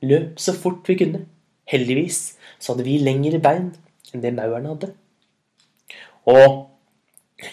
løp 0.07 0.41
så 0.41 0.55
fort 0.57 0.89
vi 0.89 0.99
kunne. 1.01 1.25
Heldigvis 1.71 2.21
så 2.59 2.73
hadde 2.73 2.87
vi 2.87 2.99
lengre 3.03 3.41
bein 3.43 3.71
enn 4.11 4.25
det 4.25 4.35
maurene 4.35 4.75
hadde. 4.75 4.93
Og 6.31 6.67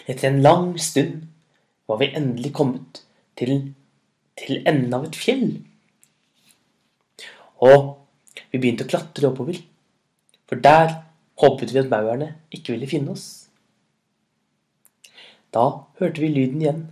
etter 0.06 0.28
en 0.30 0.42
lang 0.44 0.72
stund 0.82 1.26
var 1.88 2.00
vi 2.02 2.10
endelig 2.16 2.52
kommet 2.56 3.02
til, 3.38 3.72
til 4.36 4.62
enden 4.66 4.94
av 4.94 5.06
et 5.08 5.18
fjell. 5.18 5.48
Og 7.64 7.94
vi 8.52 8.60
begynte 8.60 8.86
å 8.86 8.90
klatre 8.90 9.30
oppover, 9.30 9.58
for 10.48 10.60
der 10.62 10.92
håpet 11.38 11.74
vi 11.74 11.82
at 11.82 11.90
maurene 11.90 12.34
ikke 12.54 12.74
ville 12.74 12.90
finne 12.90 13.14
oss. 13.14 13.28
Da 15.54 15.64
hørte 16.00 16.22
vi 16.22 16.32
lyden 16.34 16.62
igjen. 16.62 16.84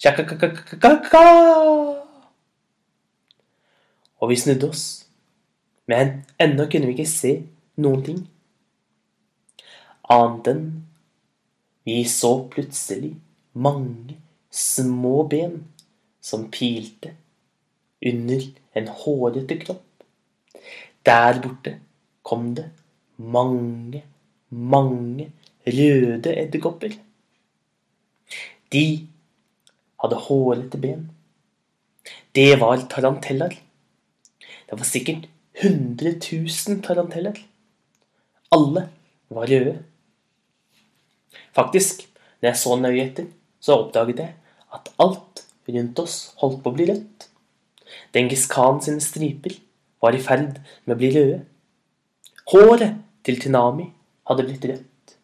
Tjakakakakaka! 0.00 1.75
Og 4.20 4.30
vi 4.30 4.38
snudde 4.40 4.70
oss. 4.70 4.86
Men 5.86 6.24
ennå 6.42 6.66
kunne 6.70 6.88
vi 6.88 6.96
ikke 6.96 7.10
se 7.10 7.32
noen 7.82 8.02
ting. 8.06 8.20
Annet 10.10 10.50
enn 10.52 10.66
vi 11.86 12.00
så 12.10 12.32
plutselig 12.50 13.12
mange 13.54 14.16
små 14.50 15.22
ben 15.30 15.60
som 16.20 16.48
pilte 16.50 17.12
under 18.06 18.46
en 18.78 18.88
hårete 19.02 19.58
kropp. 19.62 19.84
Der 21.06 21.38
borte 21.42 21.76
kom 22.26 22.54
det 22.56 22.66
mange, 23.16 24.02
mange 24.50 25.30
røde 25.66 26.34
edderkopper. 26.34 26.96
De 28.72 28.86
hadde 30.02 30.24
hårete 30.26 30.80
ben. 30.82 31.06
Det 32.34 32.50
var 32.60 32.82
tarantellaer. 32.90 33.54
Det 34.66 34.78
var 34.78 34.88
sikkert 34.88 35.28
100 35.62 36.16
000 36.32 36.82
taranteller. 36.82 37.38
Alle 38.52 38.88
var 39.28 39.46
røde. 39.50 39.78
Faktisk, 41.54 42.08
når 42.40 42.50
jeg 42.50 42.60
så 42.60 42.76
nøye 42.76 43.04
etter, 43.04 43.28
så 43.60 43.78
oppdaget 43.80 44.20
jeg 44.22 44.34
at 44.76 44.90
alt 45.00 45.44
rundt 45.68 46.02
oss 46.02 46.16
holdt 46.42 46.62
på 46.62 46.72
å 46.72 46.76
bli 46.76 46.86
rødt. 46.90 47.28
Dengis 48.14 48.46
Khan 48.50 48.82
sine 48.84 49.02
striper 49.02 49.56
var 50.02 50.16
i 50.16 50.22
ferd 50.22 50.58
med 50.84 50.96
å 50.96 51.00
bli 51.00 51.12
røde. 51.14 51.40
Håret 52.52 53.00
til 53.26 53.40
Tinami 53.42 53.88
hadde 54.28 54.46
blitt 54.46 54.66
rødt. 54.70 55.16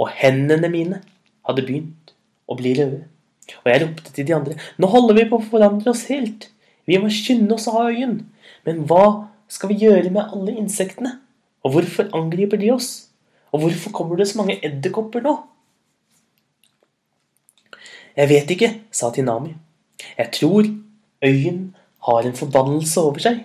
Og 0.00 0.10
hendene 0.12 0.68
mine 0.72 1.00
hadde 1.46 1.64
begynt 1.64 2.12
å 2.46 2.56
bli 2.58 2.74
røde. 2.76 3.04
Og 3.62 3.70
jeg 3.70 3.82
ropte 3.84 4.10
til 4.10 4.26
de 4.26 4.34
andre 4.34 4.56
Nå 4.82 4.88
holder 4.90 5.14
vi 5.20 5.24
på 5.30 5.38
å 5.38 5.48
forandre 5.52 5.92
oss 5.92 6.08
helt. 6.10 6.48
Vi 6.86 6.98
må 7.02 7.10
skynde 7.10 7.54
oss 7.56 7.66
av 7.70 7.90
øyen. 7.90 8.20
Men 8.66 8.84
hva 8.88 9.28
skal 9.50 9.72
vi 9.72 9.80
gjøre 9.82 10.10
med 10.10 10.32
alle 10.32 10.56
insektene? 10.60 11.18
Og 11.66 11.74
hvorfor 11.74 12.10
angriper 12.14 12.60
de 12.62 12.70
oss? 12.74 13.08
Og 13.52 13.64
hvorfor 13.64 13.94
kommer 13.94 14.18
det 14.18 14.28
så 14.30 14.38
mange 14.40 14.58
edderkopper 14.64 15.24
nå? 15.24 15.34
Jeg 18.16 18.30
vet 18.30 18.50
ikke, 18.54 18.70
sa 18.90 19.10
Tinami. 19.12 19.52
Jeg 20.16 20.32
tror 20.32 20.64
øyen 21.24 21.76
har 22.06 22.24
en 22.24 22.36
forbannelse 22.38 23.00
over 23.00 23.22
seg. 23.22 23.44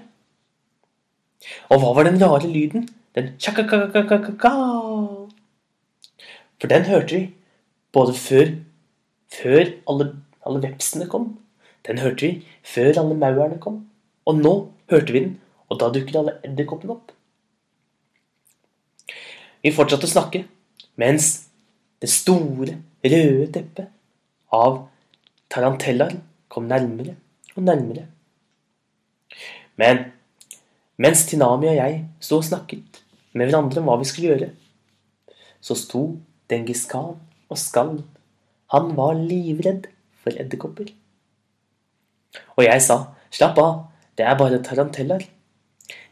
Og 1.73 1.81
hva 1.81 1.93
var 1.97 2.07
den 2.07 2.21
rare 2.21 2.47
lyden? 2.47 2.87
Den 3.15 3.33
tjakakakakaka. 3.41 4.51
For 6.61 6.69
den 6.69 6.85
hørte 6.87 7.15
vi 7.15 7.21
både 7.91 8.13
før, 8.13 8.51
før 9.33 9.63
alle, 9.89 10.07
alle 10.45 10.61
vepsene 10.63 11.07
kom, 11.09 11.33
den 11.87 12.01
hørte 12.01 12.27
vi 12.27 12.57
før 12.67 13.01
alle 13.01 13.17
maurene 13.17 13.59
kom. 13.61 13.81
Og 14.27 14.37
nå 14.37 14.53
hørte 14.91 15.15
vi 15.15 15.23
den, 15.25 15.35
og 15.69 15.79
da 15.81 15.89
dukket 15.93 16.19
alle 16.19 16.37
edderkoppene 16.45 16.93
opp. 16.93 17.11
Vi 19.61 19.73
fortsatte 19.73 20.07
å 20.09 20.11
snakke, 20.11 20.43
mens 21.01 21.31
det 22.01 22.09
store, 22.09 22.77
røde 23.01 23.47
teppet 23.53 23.89
av 24.53 24.83
tarantellaer 25.53 26.19
kom 26.51 26.67
nærmere 26.69 27.15
og 27.55 27.63
nærmere. 27.65 28.07
Men 29.81 30.03
mens 31.01 31.25
Tinami 31.29 31.71
og 31.71 31.79
jeg 31.79 32.01
sto 32.21 32.41
og 32.41 32.45
snakket 32.45 33.01
med 33.33 33.47
hverandre 33.47 33.81
om 33.81 33.89
hva 33.89 33.97
vi 34.01 34.09
skulle 34.09 34.33
gjøre, 34.33 34.49
så 35.61 35.77
sto 35.77 36.03
Dengis 36.51 36.83
Khan 36.89 37.15
og 37.49 37.59
skalv. 37.59 38.03
Han 38.73 38.93
var 38.97 39.17
livredd 39.17 39.87
for 40.21 40.35
edderkopper. 40.37 40.91
Og 42.57 42.63
jeg 42.65 42.81
sa, 42.83 42.97
slapp 43.33 43.59
av, 43.61 43.75
det 44.17 44.25
er 44.27 44.37
bare 44.39 44.61
taranteller. 44.63 45.23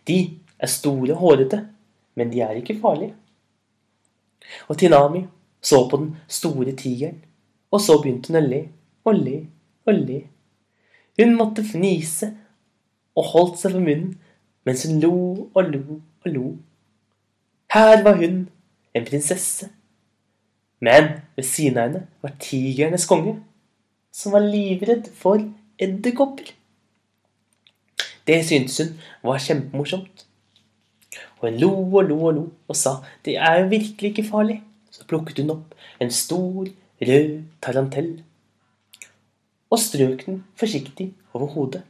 De 0.07 0.19
er 0.59 0.71
store 0.71 1.15
hårete, 1.19 1.61
men 2.15 2.31
de 2.31 2.41
er 2.43 2.59
ikke 2.59 2.79
farlige. 2.81 3.15
Og 4.67 4.77
Tinami 4.79 5.25
så 5.61 5.83
på 5.89 5.97
den 5.97 6.13
store 6.27 6.73
tigeren, 6.75 7.19
og 7.71 7.81
så 7.83 7.99
begynte 8.01 8.31
hun 8.31 8.39
å 8.39 8.45
le 8.45 8.61
og 9.05 9.19
le 9.19 9.37
og 9.87 9.99
le. 9.99 10.19
Hun 11.19 11.35
måtte 11.37 11.65
fnise 11.67 12.31
og 13.17 13.31
holdt 13.33 13.59
seg 13.59 13.75
for 13.75 13.83
munnen 13.83 14.15
mens 14.67 14.85
hun 14.85 14.99
lo 15.03 15.13
og 15.53 15.69
lo 15.73 15.99
og 15.99 16.31
lo. 16.31 16.47
Her 17.73 18.03
var 18.03 18.17
hun, 18.17 18.47
en 18.93 19.05
prinsesse. 19.05 19.69
Men 20.81 21.21
ved 21.35 21.45
siden 21.45 21.77
av 21.77 21.87
henne 21.87 22.01
var 22.23 22.33
tigernes 22.41 23.05
konge, 23.09 23.35
som 24.11 24.33
var 24.33 24.45
livredd 24.45 25.09
for 25.13 25.43
edderkopper. 25.79 26.53
Det 28.27 28.39
syntes 28.45 28.77
hun 28.83 28.97
var 29.23 29.41
kjempemorsomt. 29.43 30.25
Og 31.39 31.49
hun 31.49 31.59
lo 31.59 31.71
og 31.71 32.03
lo 32.03 32.17
og 32.27 32.33
lo 32.35 32.45
og 32.67 32.75
sa 32.75 32.99
det 33.25 33.37
er 33.37 33.61
jo 33.61 33.71
virkelig 33.71 34.11
ikke 34.11 34.29
farlig. 34.29 34.59
Så 34.91 35.05
plukket 35.07 35.39
hun 35.41 35.53
opp 35.55 35.75
en 36.01 36.11
stor, 36.11 36.67
rød 36.99 37.29
tarantell 37.63 38.19
og 39.69 39.79
strøk 39.79 40.25
den 40.25 40.43
forsiktig 40.57 41.11
over 41.33 41.47
hodet. 41.53 41.83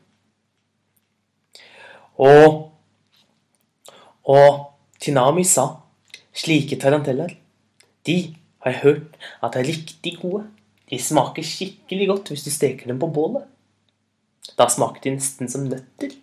Og, 2.20 2.72
og 4.28 4.50
Tinami 5.00 5.46
sa 5.48 5.70
slike 6.36 6.76
taranteller, 6.80 7.32
de 8.06 8.18
har 8.60 8.76
jeg 8.76 8.82
hørt 8.84 9.20
at 9.44 9.56
er 9.56 9.68
riktig 9.68 10.18
gode. 10.20 10.44
De 10.90 11.00
smaker 11.00 11.46
skikkelig 11.46 12.10
godt 12.10 12.34
hvis 12.34 12.44
du 12.44 12.52
steker 12.52 12.92
dem 12.92 13.00
på 13.00 13.08
bålet. 13.08 13.46
Da 14.58 14.68
smakte 14.70 15.08
de 15.08 15.16
nesten 15.18 15.50
som 15.52 15.68
nøtter. 15.70 16.16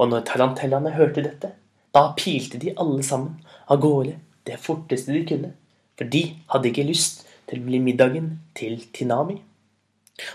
Og 0.00 0.08
når 0.08 0.24
tarantellene 0.28 0.94
hørte 0.96 1.24
dette, 1.24 1.52
da 1.92 2.06
pilte 2.16 2.60
de 2.62 2.72
alle 2.80 3.02
sammen 3.04 3.40
av 3.68 3.82
gårde 3.82 4.16
det 4.48 4.56
forteste 4.62 5.12
de 5.12 5.24
kunne, 5.28 5.52
for 5.98 6.08
de 6.08 6.22
hadde 6.52 6.70
ikke 6.70 6.86
lyst 6.88 7.26
til 7.50 7.60
å 7.60 7.66
bli 7.66 7.80
middagen 7.82 8.32
til 8.56 8.78
Tinami. 8.96 9.36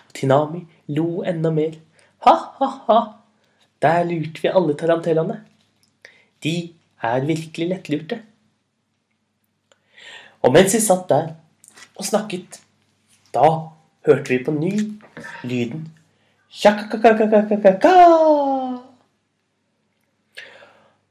Og 0.05 0.13
Tinami 0.17 0.65
lo 0.98 1.24
enda 1.25 1.51
mer. 1.55 1.79
Ha-ha-ha, 2.25 3.00
der 3.82 4.05
lurte 4.10 4.44
vi 4.44 4.51
alle 4.51 4.75
tarantellene. 4.77 5.39
De 6.44 6.55
er 7.01 7.25
virkelig 7.25 7.70
lettlurte. 7.72 8.22
Og 10.46 10.53
mens 10.53 10.75
vi 10.77 10.82
satt 10.84 11.08
der 11.10 11.34
og 11.96 12.05
snakket, 12.05 12.60
da 13.34 13.48
hørte 14.05 14.29
vi 14.29 14.44
på 14.46 14.53
ny 14.53 14.74
lyden 15.48 15.88
Sjakakakakakaka. 16.55 17.93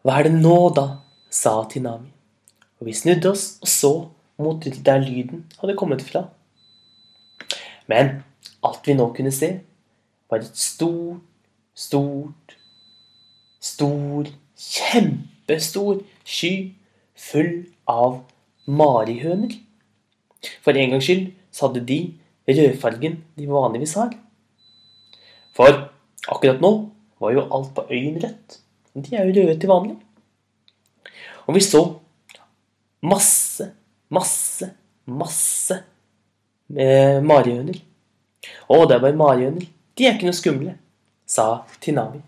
Hva 0.04 0.14
er 0.18 0.28
det 0.28 0.38
nå, 0.38 0.56
da? 0.76 0.86
sa 1.34 1.58
Tinami. 1.68 2.08
Og 2.80 2.88
vi 2.88 2.94
snudde 2.96 3.32
oss 3.34 3.58
og 3.60 3.68
så 3.68 3.92
mot 4.40 4.64
der 4.64 5.02
lyden 5.02 5.44
hadde 5.60 5.76
kommet 5.76 6.04
fra. 6.06 6.28
Men 7.90 8.22
alt 8.64 8.88
vi 8.88 8.96
nå 8.96 9.10
kunne 9.16 9.34
se, 9.34 9.50
var 10.30 10.40
et 10.40 10.56
stort, 10.56 11.20
stort, 11.76 12.56
stor, 13.60 14.32
kjempestor 14.56 16.00
sky 16.24 16.54
full 17.18 17.66
av 17.90 18.22
marihøner. 18.64 19.58
For 20.64 20.72
en 20.72 20.96
gangs 20.96 21.04
skyld 21.04 21.32
så 21.52 21.68
hadde 21.68 21.84
de 21.88 22.00
rødfargen 22.48 23.20
de 23.36 23.50
vanligvis 23.50 23.98
har. 24.00 24.14
For 25.54 25.70
akkurat 26.28 26.62
nå 26.62 26.72
var 27.22 27.34
jo 27.34 27.46
alt 27.54 27.72
på 27.76 27.86
øyen 27.90 28.18
rødt. 28.22 28.58
De 28.94 29.16
er 29.16 29.26
jo 29.28 29.34
røde 29.36 29.56
til 29.60 29.70
vanlig. 29.70 29.96
Og 31.46 31.54
vi 31.54 31.60
så 31.60 31.82
masse, 33.02 33.70
masse, 34.08 34.70
masse 35.06 35.80
med 36.68 37.22
marihøner. 37.26 37.80
Å, 38.68 38.84
det 38.88 39.00
bare 39.00 39.18
marihøner. 39.18 39.66
De 39.94 40.06
er 40.06 40.16
ikke 40.16 40.28
noe 40.28 40.36
skumle, 40.36 40.78
sa 41.26 41.64
Tinami. 41.80 42.22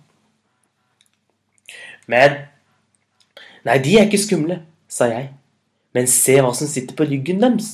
Men 2.06 2.44
Nei, 3.66 3.80
de 3.82 3.96
er 3.98 4.06
ikke 4.06 4.20
skumle, 4.22 4.60
sa 4.86 5.08
jeg. 5.10 5.32
Men 5.96 6.06
se 6.10 6.36
hva 6.38 6.52
som 6.54 6.68
sitter 6.70 6.94
på 6.94 7.06
ryggen 7.08 7.40
deres. 7.42 7.72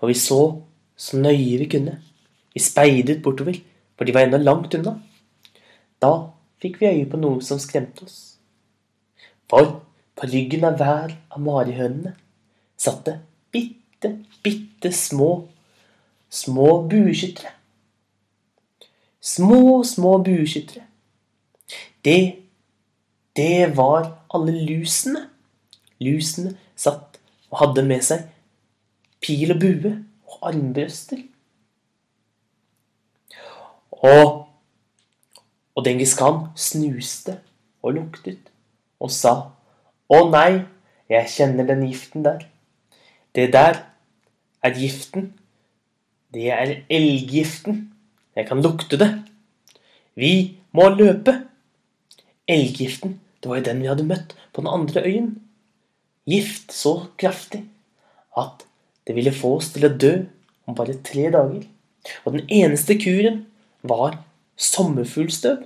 Og 0.00 0.08
vi 0.08 0.16
så 0.16 0.40
så 0.96 1.18
nøye 1.20 1.58
vi 1.60 1.68
kunne. 1.68 1.98
Vi 2.54 2.62
speidet 2.62 3.18
bortover, 3.22 3.58
for 3.96 4.04
de 4.04 4.14
var 4.14 4.26
ennå 4.26 4.40
langt 4.42 4.74
unna. 4.74 4.96
Da 6.02 6.12
fikk 6.62 6.80
vi 6.80 6.90
øye 6.90 7.08
på 7.10 7.20
noe 7.20 7.42
som 7.44 7.60
skremte 7.62 8.06
oss. 8.06 8.18
For 9.50 9.80
på 10.14 10.28
ryggen 10.30 10.64
av 10.66 10.78
hver 10.80 11.14
av 11.30 11.42
marihønene 11.42 12.14
satt 12.80 13.04
det 13.06 13.18
bitte, 13.54 14.10
bitte 14.42 14.92
små, 14.92 15.48
små 16.30 16.70
bueskyttere. 16.90 17.52
Små, 19.24 19.82
små 19.84 20.18
bueskyttere. 20.24 20.84
Det, 22.04 22.44
det 23.36 23.76
var 23.76 24.10
alle 24.34 24.52
lusene. 24.66 25.28
Lusene 26.02 26.56
satt 26.76 27.20
og 27.50 27.60
hadde 27.62 27.86
med 27.86 28.04
seg 28.04 28.26
pil 29.24 29.54
og 29.54 29.62
bue 29.62 29.94
og 30.28 30.50
armbrøster. 30.50 31.22
Og, 34.04 34.44
og 35.74 35.84
Dengis 35.86 36.14
Khan 36.18 36.48
snuste 36.56 37.38
og 37.82 37.96
luktet 37.96 38.50
og 39.00 39.12
sa 39.12 39.34
å 40.12 40.20
nei, 40.28 40.64
jeg 41.08 41.30
kjenner 41.32 41.66
den 41.68 41.84
giften 41.88 42.24
der. 42.24 42.44
Det 43.34 43.50
der 43.52 43.80
er 44.64 44.76
giften. 44.76 45.32
Det 46.34 46.50
er 46.52 46.74
elggiften. 46.90 47.80
Jeg 48.36 48.48
kan 48.48 48.62
lukte 48.64 48.98
det. 49.00 49.10
Vi 50.14 50.58
må 50.72 50.88
løpe. 50.94 51.38
Elggiften, 52.48 53.18
det 53.40 53.48
var 53.48 53.60
jo 53.60 53.66
den 53.70 53.80
vi 53.80 53.88
hadde 53.88 54.06
møtt 54.08 54.34
på 54.52 54.60
den 54.60 54.68
andre 54.68 55.04
øyen. 55.06 55.30
Gift 56.28 56.72
så 56.72 57.06
kraftig 57.20 57.62
at 58.36 58.64
det 59.06 59.16
ville 59.16 59.32
få 59.32 59.54
oss 59.58 59.70
til 59.72 59.86
å 59.88 59.92
dø 59.92 60.12
om 60.68 60.76
bare 60.76 60.96
tre 61.04 61.30
dager. 61.32 61.64
Og 62.24 62.36
den 62.36 62.44
eneste 62.52 62.96
kuren 63.00 63.44
var 63.84 64.18
sommerfuglstøv. 64.56 65.64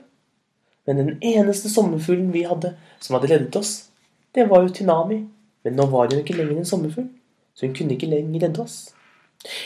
Men 0.86 1.00
den 1.02 1.16
eneste 1.22 1.70
sommerfuglen 1.70 2.32
vi 2.32 2.46
hadde 2.48 2.74
som 3.00 3.16
hadde 3.16 3.30
reddet 3.32 3.56
oss, 3.60 3.88
det 4.34 4.48
var 4.50 4.64
jo 4.64 4.74
Tinami. 4.74 5.22
Men 5.64 5.76
nå 5.76 5.88
var 5.92 6.08
hun 6.08 6.22
ikke 6.22 6.36
lenger 6.38 6.60
en 6.60 6.68
sommerfugl, 6.68 7.08
så 7.54 7.66
hun 7.66 7.74
kunne 7.76 7.96
ikke 7.96 8.08
lenger 8.10 8.46
redde 8.46 8.62
oss. 8.62 8.78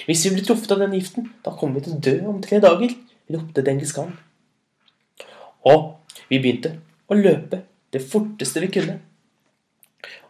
Hvis 0.07 0.25
vi 0.27 0.35
ble 0.35 0.45
truffet 0.45 0.73
av 0.75 0.83
den 0.83 0.97
giften, 0.97 1.31
da 1.45 1.55
kommer 1.57 1.79
vi 1.79 1.87
til 1.87 1.97
å 1.97 2.03
dø 2.05 2.15
om 2.33 2.41
tre 2.45 2.61
dager, 2.63 2.93
ropte 3.33 3.65
Dengis 3.65 3.95
Khan. 3.97 4.13
Og 5.69 5.93
vi 6.29 6.41
begynte 6.41 6.75
å 7.09 7.17
løpe 7.17 7.63
det 7.95 8.03
forteste 8.05 8.61
vi 8.65 8.73
kunne. 8.73 8.99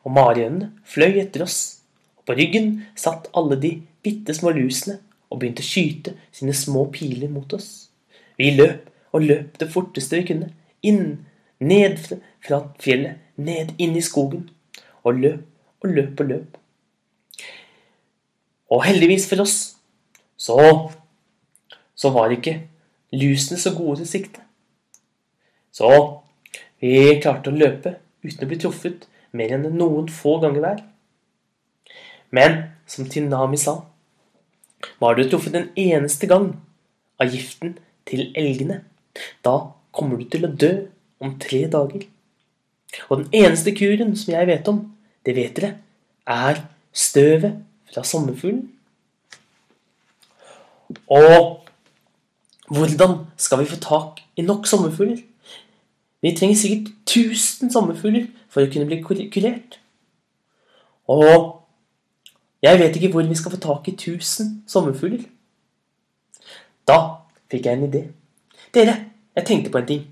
Og 0.02 0.14
marihønene 0.14 0.72
fløy 0.87 1.20
etter 1.22 1.46
oss, 1.46 1.58
og 2.18 2.26
på 2.28 2.37
ryggen 2.38 2.74
satt 2.98 3.30
alle 3.38 3.58
de 3.62 3.76
bitte 4.04 4.35
små 4.37 4.52
lusene 4.54 4.98
og 5.30 5.40
begynte 5.40 5.64
å 5.64 5.66
skyte 5.66 6.14
sine 6.35 6.54
små 6.56 6.85
piler 6.92 7.30
mot 7.32 7.54
oss. 7.56 7.91
Vi 8.38 8.50
løp 8.56 8.88
og 9.12 9.26
løp 9.26 9.58
det 9.60 9.68
forteste 9.72 10.20
vi 10.20 10.26
kunne, 10.32 10.48
inn, 10.82 11.26
ned 11.60 11.98
fra 12.42 12.62
fjellet, 12.82 13.20
ned 13.36 13.74
inn 13.78 13.96
i 13.96 14.04
skogen, 14.04 14.48
og 15.02 15.20
løp 15.20 15.84
og 15.84 15.94
løp 15.96 16.20
og 16.22 16.30
løp. 16.30 16.58
Og 18.72 18.84
heldigvis 18.86 19.28
for 19.28 19.44
oss, 19.44 19.56
så, 20.36 20.56
så 21.94 22.10
var 22.14 22.32
ikke 22.32 22.56
lusene 23.12 23.60
så 23.60 23.74
gode 23.76 24.00
til 24.00 24.08
sikte. 24.08 24.40
Så 25.72 25.90
vi 26.80 27.20
klarte 27.22 27.52
å 27.52 27.56
løpe 27.56 27.96
uten 28.24 28.44
å 28.44 28.48
bli 28.48 28.58
truffet 28.60 29.06
mer 29.36 29.54
enn 29.56 29.68
noen 29.76 30.08
få 30.12 30.38
ganger 30.42 30.64
hver. 30.64 30.82
Men 32.32 32.58
som 32.88 33.08
Tinami 33.08 33.60
sa, 33.60 33.78
var 35.00 35.16
du 35.16 35.24
truffet 35.28 35.56
en 35.58 35.70
eneste 35.78 36.28
gang 36.30 36.54
av 37.20 37.32
giften 37.32 37.76
til 38.08 38.32
elgene, 38.38 38.82
da 39.44 39.56
kommer 39.92 40.18
du 40.18 40.28
til 40.30 40.46
å 40.46 40.52
dø 40.52 40.72
om 41.22 41.36
tre 41.40 41.64
dager. 41.70 42.06
Og 43.08 43.22
den 43.22 43.28
eneste 43.44 43.74
kuren 43.76 44.14
som 44.18 44.34
jeg 44.34 44.48
vet 44.48 44.68
om, 44.68 44.84
det 45.26 45.36
vet 45.36 45.56
dere, 45.56 45.74
er 46.26 46.62
støvet 46.92 47.62
fra 47.92 48.04
sommerfuglen. 48.04 48.66
Og 51.08 51.62
hvordan 52.72 53.22
skal 53.36 53.62
vi 53.62 53.70
få 53.70 53.78
tak 53.80 54.20
i 54.36 54.42
nok 54.42 54.66
sommerfugler? 54.66 55.22
Vi 56.22 56.36
trenger 56.36 56.56
sikkert 56.56 56.92
1000 57.08 57.72
sommerfugler 57.72 58.28
for 58.48 58.62
å 58.62 58.70
kunne 58.70 58.86
bli 58.86 59.00
kurert. 59.02 59.78
Og 61.10 61.62
jeg 62.62 62.78
vet 62.78 62.96
ikke 62.96 63.10
hvor 63.12 63.26
vi 63.26 63.36
skal 63.36 63.54
få 63.56 63.60
tak 63.60 63.88
i 63.90 63.96
1000 63.96 64.62
sommerfugler. 64.70 65.24
Da 66.88 67.21
fikk 67.52 67.68
jeg 67.68 67.78
en 67.78 67.88
idé. 67.88 68.02
Dere, 68.72 68.96
jeg 69.36 69.48
tenkte 69.48 69.72
på 69.72 69.82
en 69.82 69.88
ting. 69.88 70.02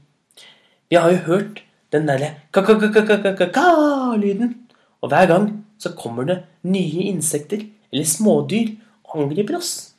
Vi 0.90 0.98
har 0.98 1.12
jo 1.12 1.24
hørt 1.28 1.62
den 1.94 2.08
derre 2.08 2.34
ka-ka-ka-ka-ka-ka-lyden. 2.52 4.56
Og 5.00 5.08
hver 5.08 5.28
gang 5.30 5.46
så 5.80 5.94
kommer 5.96 6.26
det 6.28 6.42
nye 6.62 7.08
insekter 7.08 7.64
eller 7.90 8.06
smådyr 8.06 8.74
og 9.08 9.24
angriper 9.24 9.56
oss. 9.58 9.94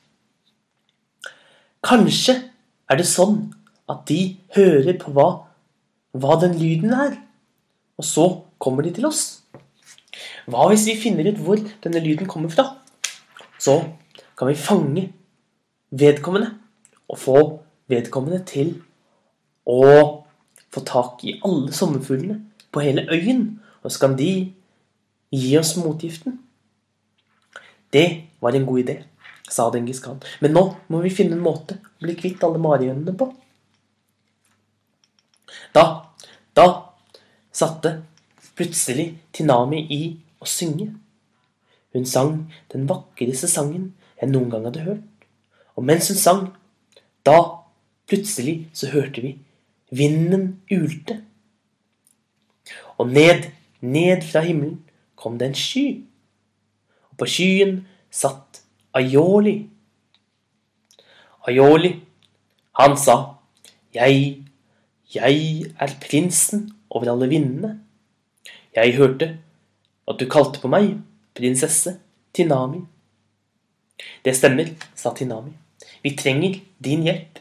Kanskje 1.81 2.37
er 2.91 2.99
det 2.99 3.07
sånn 3.09 3.49
at 3.89 4.05
de 4.07 4.37
hører 4.55 4.99
på 5.01 5.13
hva, 5.15 5.29
hva 6.13 6.37
den 6.43 6.53
lyden 6.59 6.93
er, 6.93 7.15
og 7.97 8.05
så 8.05 8.27
kommer 8.61 8.85
de 8.85 8.93
til 8.93 9.07
oss. 9.09 9.41
Hva 10.45 10.67
hvis 10.69 10.85
vi 10.89 10.99
finner 10.99 11.31
ut 11.31 11.41
hvor 11.41 11.59
denne 11.83 12.03
lyden 12.03 12.29
kommer 12.29 12.51
fra? 12.53 12.67
Så 13.57 13.79
kan 14.37 14.51
vi 14.51 14.57
fange 14.57 15.07
vedkommende 15.91 16.60
og 17.11 17.19
få 17.19 17.37
vedkommende 17.91 18.39
til 18.47 18.77
å 19.67 19.83
få 20.71 20.83
tak 20.87 21.25
i 21.27 21.35
alle 21.43 21.73
sommerfuglene 21.75 22.39
på 22.71 22.83
hele 22.85 23.03
øyen. 23.11 23.59
Og 23.83 23.91
så 23.91 24.05
kan 24.05 24.15
de 24.17 24.31
gi 25.31 25.57
oss 25.59 25.75
motgiften. 25.77 26.39
Det 27.91 28.07
var 28.41 28.55
en 28.55 28.65
god 28.65 28.79
idé, 28.79 28.95
sa 29.49 29.67
Dengis 29.69 29.99
Khan. 29.99 30.21
Men 30.39 30.55
nå 30.55 30.63
må 30.87 31.01
vi 31.03 31.11
finne 31.11 31.35
en 31.35 31.43
måte 31.43 31.77
å 31.81 32.05
bli 32.05 32.15
kvitt 32.15 32.43
alle 32.47 32.61
marihønene 32.61 33.15
på. 33.17 33.27
Da, 35.75 35.83
da 36.55 36.67
satte 37.51 37.97
plutselig 38.55 39.11
Tinami 39.35 39.83
i 39.91 40.01
å 40.39 40.47
synge. 40.47 40.91
Hun 41.91 42.07
sang 42.07 42.35
den 42.71 42.87
vakreste 42.87 43.49
sangen 43.51 43.91
jeg 44.21 44.31
noen 44.31 44.51
gang 44.51 44.67
hadde 44.69 44.85
hørt. 44.85 45.03
Og 45.75 45.83
mens 45.87 46.07
hun 46.11 46.19
sang, 46.19 46.41
da 47.25 47.39
plutselig 48.07 48.69
så 48.73 48.89
hørte 48.91 49.21
vi 49.21 49.35
vinden 49.91 50.61
ulte. 50.71 51.21
Og 52.97 53.09
ned, 53.09 53.49
ned 53.81 54.21
fra 54.21 54.41
himmelen 54.45 54.81
kom 55.15 55.37
det 55.39 55.51
en 55.51 55.57
sky. 55.57 55.85
Og 57.11 57.17
på 57.21 57.27
skyen 57.29 57.81
satt 58.11 58.61
Aioli. 58.93 59.55
Aioli, 61.47 61.93
han 62.79 62.97
sa, 62.99 63.17
jeg, 63.95 64.43
jeg 65.15 65.37
er 65.79 65.95
prinsen 66.03 66.69
over 66.89 67.13
alle 67.13 67.29
vindene. 67.31 67.77
Jeg 68.75 68.95
hørte 68.95 69.33
at 70.07 70.19
du 70.19 70.27
kalte 70.29 70.61
på 70.61 70.69
meg 70.71 70.93
prinsesse 71.37 71.97
Tinami. 72.33 72.81
Det 74.25 74.33
stemmer, 74.37 74.71
sa 74.95 75.13
Tinami. 75.15 75.53
Vi 76.01 76.15
trenger 76.17 76.59
din 76.81 77.05
hjelp. 77.07 77.39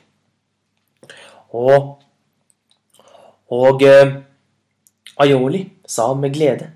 Og 1.57 1.97
Og 3.51 3.83
eh, 3.83 4.13
Aioli 5.19 5.65
sa 5.83 6.13
med 6.15 6.35
glede. 6.35 6.69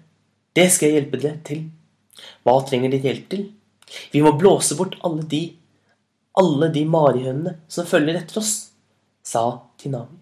Det 0.53 0.65
skal 0.73 0.91
jeg 0.91 0.97
hjelpe 0.99 1.21
dere 1.23 1.39
til. 1.47 1.61
Hva 2.43 2.57
trenger 2.67 2.91
dere 2.91 3.07
hjelp 3.13 3.29
til? 3.31 3.45
Vi 4.11 4.23
må 4.25 4.33
blåse 4.35 4.75
bort 4.75 4.97
alle 5.07 5.23
de 5.23 5.45
alle 6.35 6.69
de 6.75 6.83
marihønene 6.85 7.55
som 7.71 7.87
følger 7.87 8.19
etter 8.19 8.41
oss, 8.41 8.73
sa 9.23 9.45
Tinami. 9.79 10.19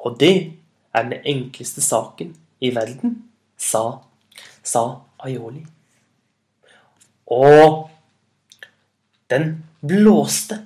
Og 0.00 0.16
det 0.20 0.34
er 0.96 1.10
den 1.10 1.26
enkleste 1.28 1.82
saken 1.84 2.32
i 2.64 2.70
verden, 2.74 3.18
sa, 3.58 4.00
sa 4.64 4.84
Aioli. 5.20 5.64
Og 7.28 7.90
den 9.30 9.52
blåste 9.84 10.62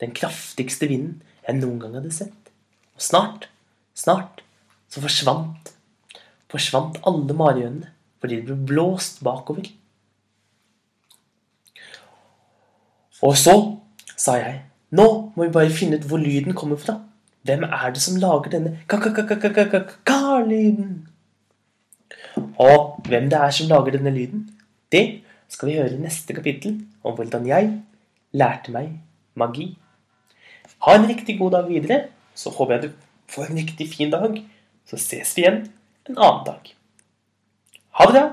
den 0.00 0.12
kraftigste 0.14 0.86
vinden 0.90 1.22
jeg 1.46 1.54
noen 1.58 1.80
gang 1.82 1.94
hadde 1.98 2.12
sett. 2.14 2.52
Og 2.94 3.02
snart, 3.02 3.48
snart 3.96 4.42
så 4.88 5.02
forsvant 5.04 5.72
forsvant 6.48 6.96
alle 7.08 7.34
marihønene 7.36 7.88
fordi 8.18 8.34
de 8.40 8.46
ble 8.48 8.56
blåst 8.70 9.20
bakover. 9.24 9.66
Og 13.22 13.36
så 13.38 13.54
sa 14.14 14.36
jeg 14.40 14.56
nå 14.94 15.06
må 15.34 15.44
vi 15.44 15.54
bare 15.54 15.74
finne 15.74 15.96
ut 15.98 16.06
hvor 16.08 16.20
lyden 16.22 16.54
kommer 16.56 16.76
fra. 16.80 16.94
Hvem 17.46 17.62
er 17.64 17.90
det 17.94 18.02
som 18.02 18.20
lager 18.20 18.50
denne 18.52 18.70
ka-ka-ka-ka-ka-ka-lyden? 18.90 20.90
Og 22.58 22.78
hvem 23.06 23.30
det 23.30 23.38
er 23.38 23.50
som 23.54 23.68
lager 23.70 23.90
denne 23.96 24.12
lyden, 24.14 24.40
det 24.92 25.22
skal 25.48 25.70
vi 25.70 25.76
høre 25.80 26.00
neste 26.00 26.36
kapittel 26.36 26.78
om 27.02 27.16
hvordan 27.16 27.46
jeg 27.48 27.70
lærte 28.36 28.72
meg 28.74 28.98
magi. 29.38 29.70
Ha 30.84 30.94
en 30.94 31.08
riktig 31.08 31.38
god 31.38 31.56
dag 31.56 31.70
videre. 31.70 32.00
Så 32.38 32.52
håper 32.54 32.76
jeg 32.76 32.82
du 32.82 32.90
får 33.32 33.50
en 33.50 33.60
riktig 33.62 33.88
fin 33.90 34.12
dag. 34.12 34.36
Så 34.86 35.00
ses 35.00 35.34
vi 35.36 35.44
igjen 35.44 35.64
en 36.08 36.18
annen 36.18 36.44
dag. 36.46 36.74
Ha 37.98 38.06
det 38.06 38.14
bra! 38.14 38.26